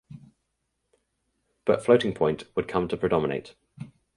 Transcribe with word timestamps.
But 1.63 1.85
floating 1.85 2.15
point 2.15 2.45
would 2.55 2.67
come 2.67 2.87
to 2.87 2.97
predominate. 2.97 3.53